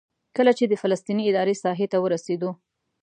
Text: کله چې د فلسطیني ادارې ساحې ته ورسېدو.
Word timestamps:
کله 0.37 0.51
چې 0.57 0.63
د 0.67 0.73
فلسطیني 0.81 1.23
ادارې 1.31 1.55
ساحې 1.63 1.87
ته 1.91 1.97
ورسېدو. 2.01 2.49